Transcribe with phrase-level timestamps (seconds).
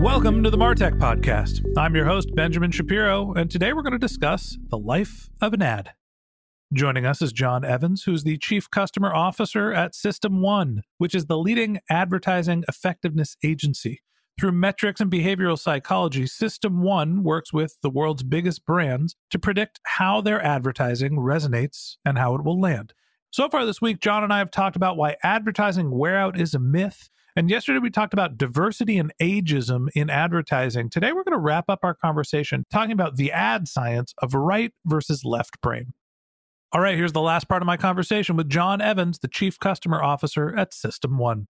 [0.00, 1.62] Welcome to the Martech Podcast.
[1.76, 5.60] I'm your host, Benjamin Shapiro, and today we're going to discuss the life of an
[5.60, 5.90] ad.
[6.72, 11.26] Joining us is John Evans, who's the Chief Customer Officer at System One, which is
[11.26, 14.00] the leading advertising effectiveness agency.
[14.40, 19.80] Through metrics and behavioral psychology, System One works with the world's biggest brands to predict
[19.82, 22.94] how their advertising resonates and how it will land.
[23.30, 26.54] So far this week, John and I have talked about why advertising wear out is
[26.54, 30.90] a myth and yesterday we talked about diversity and ageism in advertising.
[30.90, 34.72] Today we're going to wrap up our conversation talking about the ad science of right
[34.84, 35.92] versus left brain.
[36.72, 40.02] All right, here's the last part of my conversation with John Evans, the Chief Customer
[40.02, 41.48] Officer at System One.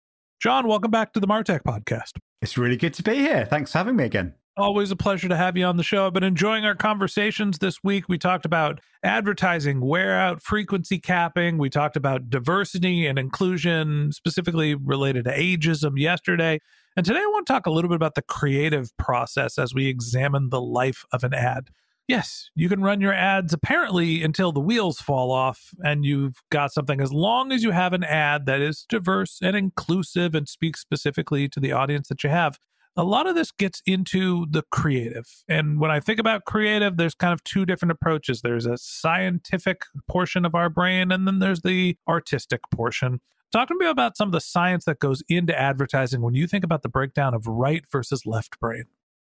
[0.40, 2.12] John, welcome back to the Martech podcast.
[2.40, 3.44] It's really good to be here.
[3.44, 4.34] Thanks for having me again.
[4.54, 6.06] Always a pleasure to have you on the show.
[6.06, 8.06] I've been enjoying our conversations this week.
[8.10, 11.56] We talked about advertising, wear out, frequency capping.
[11.56, 16.60] We talked about diversity and inclusion, specifically related to ageism yesterday.
[16.98, 19.86] And today I want to talk a little bit about the creative process as we
[19.86, 21.70] examine the life of an ad.
[22.06, 26.74] Yes, you can run your ads apparently until the wheels fall off and you've got
[26.74, 30.80] something as long as you have an ad that is diverse and inclusive and speaks
[30.80, 32.58] specifically to the audience that you have
[32.96, 35.26] a lot of this gets into the creative.
[35.48, 39.82] And when I think about creative, there's kind of two different approaches there's a scientific
[40.08, 43.20] portion of our brain, and then there's the artistic portion.
[43.52, 46.64] Talk to me about some of the science that goes into advertising when you think
[46.64, 48.84] about the breakdown of right versus left brain.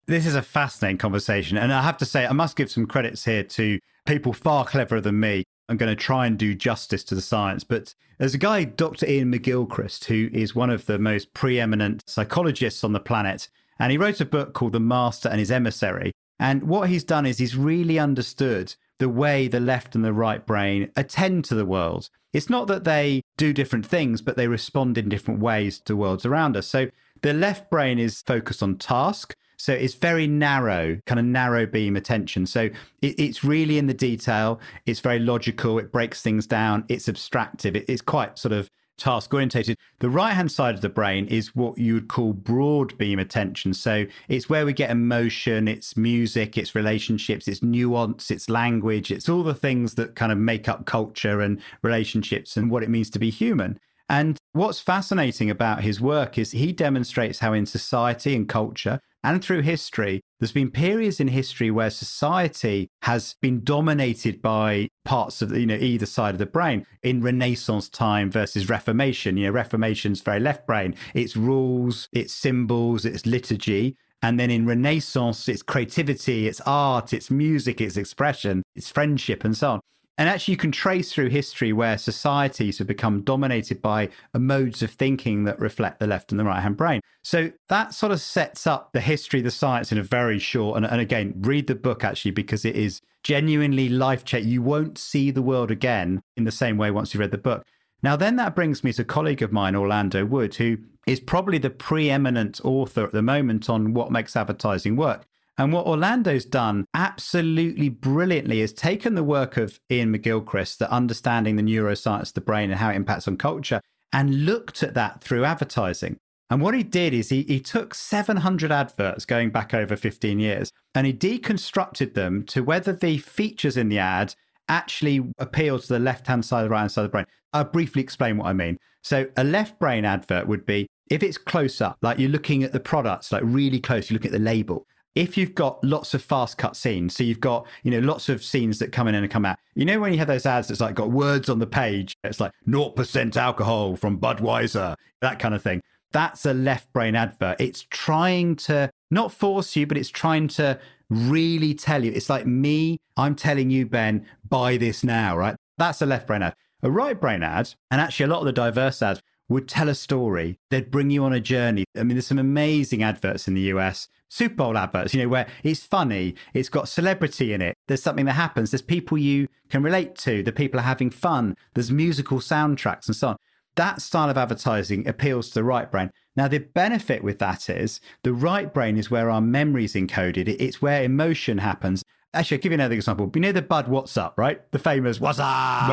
[0.07, 1.57] This is a fascinating conversation.
[1.57, 4.99] And I have to say, I must give some credits here to people far cleverer
[4.99, 5.43] than me.
[5.69, 7.63] I'm going to try and do justice to the science.
[7.63, 9.05] But there's a guy, Dr.
[9.05, 13.47] Iain McGilchrist, who is one of the most preeminent psychologists on the planet.
[13.79, 16.11] And he wrote a book called The Master and His Emissary.
[16.39, 20.45] And what he's done is he's really understood the way the left and the right
[20.45, 22.09] brain attend to the world.
[22.33, 26.25] It's not that they do different things, but they respond in different ways to worlds
[26.25, 26.67] around us.
[26.67, 26.89] So
[27.21, 29.35] the left brain is focused on task.
[29.59, 32.45] So it's very narrow, kind of narrow beam attention.
[32.45, 32.69] So
[33.01, 34.59] it, it's really in the detail.
[34.85, 35.77] It's very logical.
[35.77, 36.85] It breaks things down.
[36.87, 37.75] It's abstractive.
[37.75, 39.77] It, it's quite sort of task orientated.
[39.99, 43.73] The right hand side of the brain is what you would call broad beam attention.
[43.73, 49.29] So it's where we get emotion, it's music, it's relationships, it's nuance, it's language, it's
[49.29, 53.09] all the things that kind of make up culture and relationships and what it means
[53.11, 53.79] to be human.
[54.09, 59.43] And what's fascinating about his work is he demonstrates how in society and culture and
[59.43, 65.55] through history, there's been periods in history where society has been dominated by parts of
[65.55, 66.85] you know either side of the brain.
[67.03, 70.95] In Renaissance time versus Reformation, you know, Reformation's very left brain.
[71.13, 73.97] It's rules, it's symbols, it's liturgy.
[74.21, 79.55] And then in Renaissance, it's creativity, it's art, it's music, it's expression, it's friendship, and
[79.55, 79.79] so on.
[80.19, 84.91] And actually, you can trace through history where societies have become dominated by modes of
[84.91, 86.99] thinking that reflect the left and the right hand brain.
[87.23, 90.75] So that sort of sets up the history, the science in a very short.
[90.75, 94.51] And, and again, read the book actually, because it is genuinely life changing.
[94.51, 97.65] You won't see the world again in the same way once you read the book.
[98.03, 101.59] Now, then that brings me to a colleague of mine, Orlando Wood, who is probably
[101.59, 105.25] the preeminent author at the moment on what makes advertising work.
[105.59, 111.57] And what Orlando's done absolutely brilliantly is taken the work of Iain McGilchrist, the understanding
[111.57, 113.81] the neuroscience of the brain and how it impacts on culture,
[114.13, 116.15] and looked at that through advertising.
[116.49, 120.71] And what he did is he, he took 700 adverts going back over 15 years
[120.95, 124.35] and he deconstructed them to whether the features in the ad
[124.69, 127.25] actually appeal to the left hand side, the right hand side of the brain.
[127.51, 128.77] I'll briefly explain what I mean.
[129.03, 132.71] So, a left brain advert would be if it's close up, like you're looking at
[132.71, 134.85] the products, like really close, you look at the label.
[135.19, 138.41] If you've got lots of fast cut scenes, so you've got, you know, lots of
[138.41, 139.59] scenes that come in and come out.
[139.75, 142.39] You know, when you have those ads that's like got words on the page, it's
[142.39, 145.81] like 0% alcohol from Budweiser, that kind of thing.
[146.13, 147.59] That's a left brain advert.
[147.59, 150.79] It's trying to not force you, but it's trying to
[151.09, 152.13] really tell you.
[152.13, 155.57] It's like me, I'm telling you, Ben, buy this now, right?
[155.77, 156.55] That's a left brain ad.
[156.81, 159.95] A right brain ad, and actually a lot of the diverse ads would tell a
[159.95, 160.57] story.
[160.69, 161.83] They'd bring you on a journey.
[161.97, 165.47] I mean, there's some amazing adverts in the US, Super Bowl adverts, you know, where
[165.63, 167.75] it's funny, it's got celebrity in it.
[167.87, 168.71] There's something that happens.
[168.71, 170.43] There's people you can relate to.
[170.43, 171.55] The people are having fun.
[171.73, 173.37] There's musical soundtracks and so on.
[173.75, 176.11] That style of advertising appeals to the right brain.
[176.35, 180.55] Now, the benefit with that is the right brain is where our memory is encoded.
[180.59, 182.03] It's where emotion happens.
[182.33, 183.31] Actually, I'll give you another example.
[183.33, 184.71] You know the Bud What's Up, right?
[184.71, 185.89] The famous What's Up?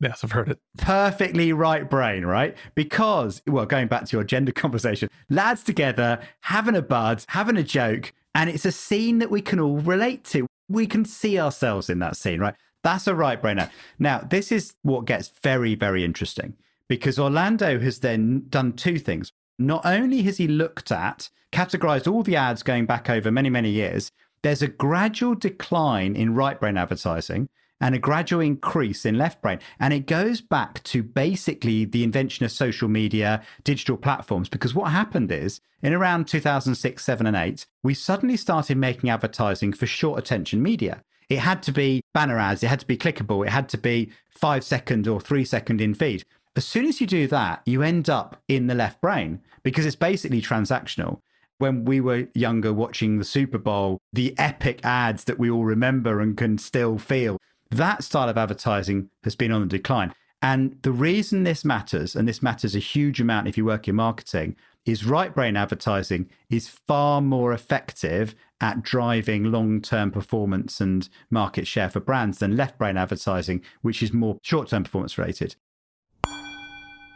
[0.00, 0.58] Yes, I've heard it.
[0.76, 2.54] Perfectly right brain, right?
[2.74, 7.62] Because, well, going back to your gender conversation, lads together, having a bud, having a
[7.62, 10.46] joke, and it's a scene that we can all relate to.
[10.68, 12.54] We can see ourselves in that scene, right?
[12.82, 13.70] That's a right brainer.
[13.98, 16.54] Now, this is what gets very, very interesting
[16.86, 19.32] because Orlando has then done two things.
[19.58, 23.70] Not only has he looked at, categorized all the ads going back over many, many
[23.70, 27.48] years, there's a gradual decline in right brain advertising
[27.80, 29.58] and a gradual increase in left brain.
[29.78, 34.48] And it goes back to basically the invention of social media, digital platforms.
[34.48, 39.72] Because what happened is in around 2006, 7, and 8, we suddenly started making advertising
[39.72, 41.02] for short attention media.
[41.30, 44.10] It had to be banner ads, it had to be clickable, it had to be
[44.28, 46.24] five second or three second in feed.
[46.56, 49.96] As soon as you do that, you end up in the left brain because it's
[49.96, 51.20] basically transactional
[51.60, 56.20] when we were younger watching the Super Bowl, the epic ads that we all remember
[56.20, 57.38] and can still feel,
[57.70, 60.12] that style of advertising has been on the decline.
[60.42, 63.94] And the reason this matters, and this matters a huge amount if you work in
[63.94, 71.10] marketing, is right brain advertising is far more effective at driving long term performance and
[71.30, 75.56] market share for brands than left brain advertising, which is more short term performance related.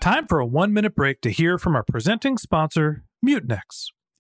[0.03, 3.89] Time for a one minute break to hear from our presenting sponsor, Mutinex.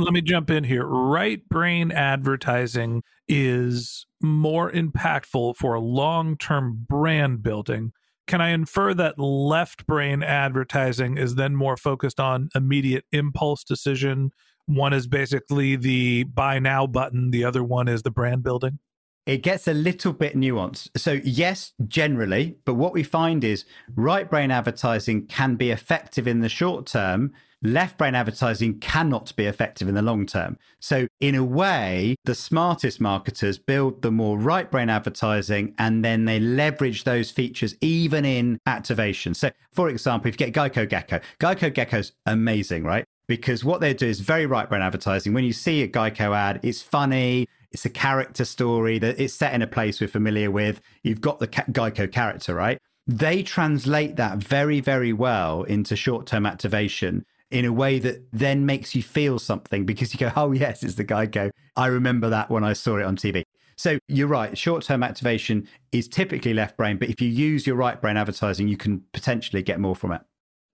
[0.00, 0.86] Let me jump in here.
[0.86, 7.92] Right brain advertising is more impactful for long term brand building.
[8.26, 14.30] Can I infer that left brain advertising is then more focused on immediate impulse decision?
[14.64, 18.78] One is basically the buy now button, the other one is the brand building?
[19.26, 20.88] It gets a little bit nuanced.
[20.96, 26.40] So, yes, generally, but what we find is right brain advertising can be effective in
[26.40, 30.58] the short term left brain advertising cannot be effective in the long term.
[30.78, 36.24] So, in a way, the smartest marketers build the more right brain advertising and then
[36.24, 39.34] they leverage those features even in activation.
[39.34, 43.04] So, for example, if you get Geico Gecko, Geico Gecko's amazing, right?
[43.26, 45.32] Because what they do is very right brain advertising.
[45.34, 49.54] When you see a Geico ad, it's funny, it's a character story that it's set
[49.54, 50.80] in a place we're familiar with.
[51.04, 52.80] You've got the Geico character, right?
[53.06, 58.64] they translate that very, very well into short term activation in a way that then
[58.64, 61.50] makes you feel something because you go, oh, yes, it's the Geico.
[61.76, 63.42] I remember that when I saw it on TV.
[63.76, 64.56] So you're right.
[64.56, 68.68] Short term activation is typically left brain, but if you use your right brain advertising,
[68.68, 70.20] you can potentially get more from it.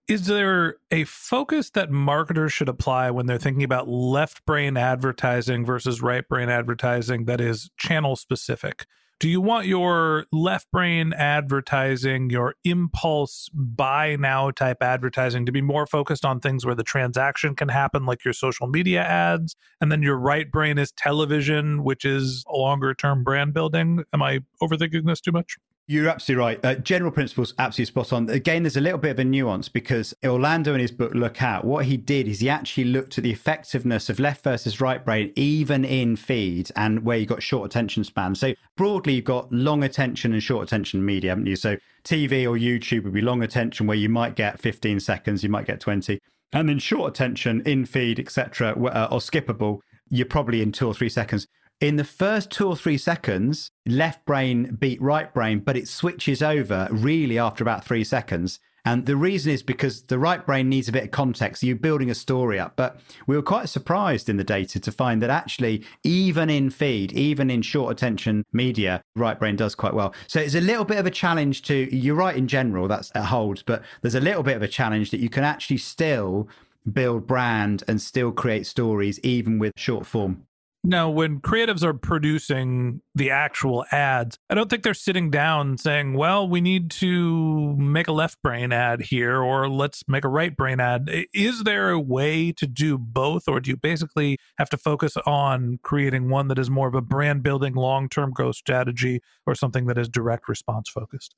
[0.09, 5.65] Is there a focus that marketers should apply when they're thinking about left brain advertising
[5.65, 8.87] versus right brain advertising that is channel specific?
[9.19, 15.63] Do you want your left brain advertising, your impulse buy now type advertising to be
[15.63, 19.57] more focused on things where the transaction can happen, like your social media ads?
[19.81, 24.05] And then your right brain is television, which is longer term brand building?
[24.13, 25.57] Am I overthinking this too much?
[25.89, 26.65] You're absolutely right.
[26.65, 28.29] Uh, general principles, absolutely spot on.
[28.29, 31.65] Again, there's a little bit of a nuance because Orlando in his book Look Out,
[31.65, 35.33] what he did is he actually looked at the effectiveness of left versus right brain,
[35.37, 38.35] even in feed and where you got short attention span.
[38.35, 41.55] So broadly, you've got long attention and short attention media, haven't you?
[41.55, 45.51] So TV or YouTube would be long attention where you might get 15 seconds, you
[45.51, 46.19] might get 20.
[46.53, 50.95] And then short attention in feed, etc., uh, or skippable, you're probably in two or
[50.95, 51.47] three seconds
[51.81, 56.43] in the first two or three seconds, left brain beat right brain, but it switches
[56.43, 58.61] over really after about three seconds.
[58.87, 61.65] And the reason is because the right brain needs a bit of context.
[61.65, 62.77] You're building a story up.
[62.77, 67.13] But we were quite surprised in the data to find that actually, even in feed,
[67.13, 70.15] even in short attention media, right brain does quite well.
[70.29, 73.25] So it's a little bit of a challenge to, you're right in general, that's that
[73.25, 76.49] holds, but there's a little bit of a challenge that you can actually still
[76.91, 80.47] build brand and still create stories, even with short form.
[80.87, 86.15] Now, when creatives are producing the actual ads, I don't think they're sitting down saying,
[86.15, 90.57] well, we need to make a left brain ad here or let's make a right
[90.57, 91.11] brain ad.
[91.35, 95.81] Is there a way to do both, or do you basically have to focus on
[95.83, 99.87] creating one that is more of a brand building long term growth strategy or something
[99.87, 101.35] that is direct response focused?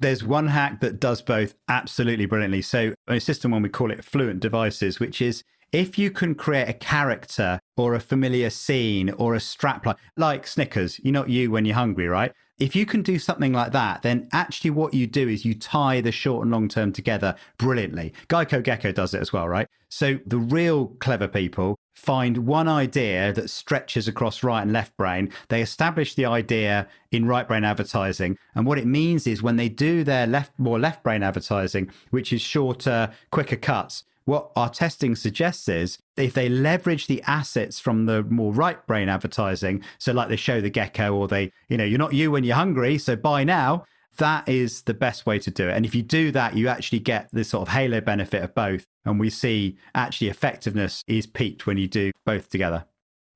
[0.00, 2.62] There's one hack that does both absolutely brilliantly.
[2.62, 6.68] So, a system one we call it Fluent Devices, which is if you can create
[6.68, 11.64] a character or a familiar scene or a strapline, like Snickers, you're not you when
[11.64, 12.32] you're hungry, right?
[12.58, 16.00] If you can do something like that, then actually what you do is you tie
[16.00, 18.14] the short and long term together brilliantly.
[18.28, 19.68] Geico Gecko does it as well, right?
[19.90, 25.30] So the real clever people find one idea that stretches across right and left brain.
[25.48, 28.38] They establish the idea in right brain advertising.
[28.54, 32.32] And what it means is when they do their left, more left brain advertising, which
[32.32, 38.06] is shorter, quicker cuts, what our testing suggests is if they leverage the assets from
[38.06, 41.84] the more right brain advertising, so like they show the gecko or they, you know,
[41.84, 43.84] you're not you when you're hungry, so buy now,
[44.18, 45.72] that is the best way to do it.
[45.72, 48.84] And if you do that, you actually get this sort of halo benefit of both.
[49.04, 52.86] And we see actually effectiveness is peaked when you do both together.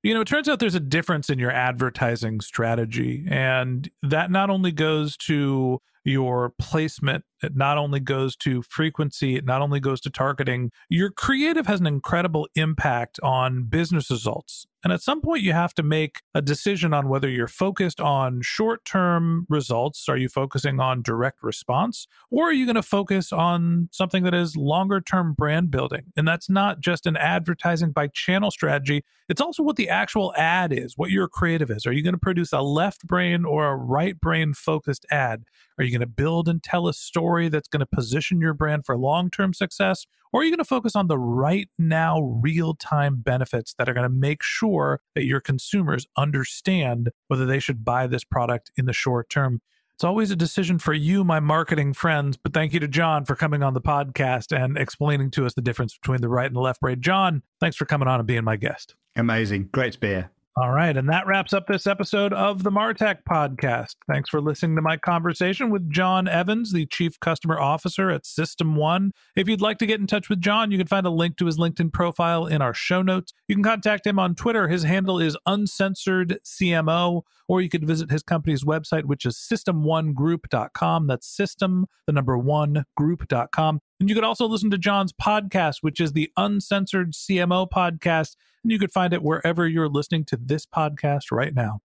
[0.03, 3.27] You know, it turns out there's a difference in your advertising strategy.
[3.29, 7.25] And that not only goes to your placement.
[7.43, 10.71] It not only goes to frequency, it not only goes to targeting.
[10.89, 14.67] Your creative has an incredible impact on business results.
[14.83, 18.41] And at some point, you have to make a decision on whether you're focused on
[18.43, 20.09] short term results.
[20.09, 22.07] Are you focusing on direct response?
[22.31, 26.13] Or are you going to focus on something that is longer term brand building?
[26.17, 30.73] And that's not just an advertising by channel strategy, it's also what the actual ad
[30.73, 31.87] is, what your creative is.
[31.87, 35.45] Are you going to produce a left brain or a right brain focused ad?
[35.79, 38.87] Are you going to build and tell a story that's going to position your brand
[38.87, 40.07] for long term success?
[40.33, 43.95] Or are you going to focus on the right now, real time benefits that are
[43.95, 44.70] going to make sure
[45.15, 49.61] that your consumers understand whether they should buy this product in the short term?
[49.95, 52.39] It's always a decision for you, my marketing friends.
[52.39, 55.61] But thank you to John for coming on the podcast and explaining to us the
[55.61, 57.03] difference between the right and the left brain.
[57.03, 58.95] John, thanks for coming on and being my guest.
[59.15, 59.69] Amazing.
[59.73, 60.31] Great to be here.
[60.61, 60.95] All right.
[60.95, 63.97] And that wraps up this episode of the Martech podcast.
[64.07, 68.77] Thanks for listening to my conversation with John Evans, the Chief Customer Officer at System
[68.77, 69.13] One.
[69.35, 71.47] If you'd like to get in touch with John, you can find a link to
[71.47, 73.33] his LinkedIn profile in our show notes.
[73.49, 74.69] You can contact him on Twitter.
[74.69, 81.07] His handle is uncensored CMO, or you could visit his company's website, which is systemonegroup.com.
[81.07, 83.81] That's system, the number one group.com.
[84.01, 88.35] And you could also listen to John's podcast, which is the Uncensored CMO podcast.
[88.65, 91.81] And you could find it wherever you're listening to this podcast right now.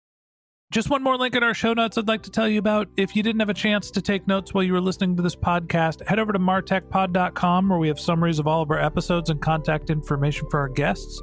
[0.71, 2.89] Just one more link in our show notes I'd like to tell you about.
[2.97, 5.37] If you didn't have a chance to take notes while you were listening to this
[5.37, 9.41] podcast, head over to martechpod.com where we have summaries of all of our episodes and
[9.41, 11.23] contact information for our guests.